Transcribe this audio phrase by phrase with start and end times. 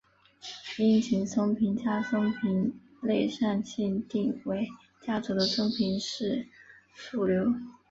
[0.79, 4.67] 樱井松平家松平内膳信定为
[4.99, 6.47] 家祖的松平氏
[6.91, 7.53] 庶流。